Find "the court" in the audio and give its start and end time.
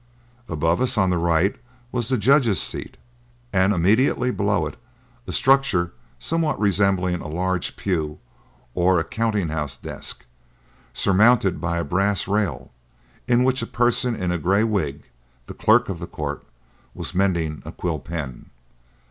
15.99-16.47